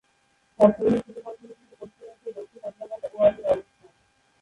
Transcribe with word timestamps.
Chittagong 0.59 1.01
city 1.05 1.21
কর্পোরেশনের 1.25 1.77
পশ্চিমাংশে 1.81 2.29
দক্ষিণ 2.37 2.61
আগ্রাবাদ 2.69 3.01
ওয়ার্ডের 3.13 3.45
অবস্থান। 3.45 3.89